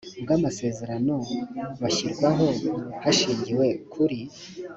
bw 0.23 0.29
amasezerano 0.37 1.15
bashyirwaho 1.81 2.45
hashingiwe 3.03 3.67
kuri 3.93 4.19